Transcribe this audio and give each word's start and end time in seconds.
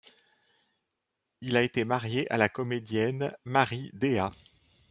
Il 1.41 1.55
a 1.57 1.61
été 1.61 1.85
marié 1.85 2.27
à 2.33 2.37
la 2.37 2.49
comédienne 2.49 3.31
Marie 3.45 3.91
Déa. 3.93 4.31